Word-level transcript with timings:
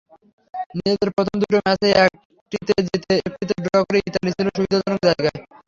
নিজেদের 0.75 1.09
প্রথম 1.15 1.35
দুটো 1.41 1.57
ম্যাচে 1.59 1.89
একটিতে 2.05 2.73
জিতে, 2.87 3.13
একটিতে 3.21 3.53
ড্র 3.63 3.77
করে 3.87 3.99
ইতালি 4.01 4.31
ছিল 4.37 4.47
সুবিধাজনক 4.55 4.99
জায়গায়। 5.07 5.39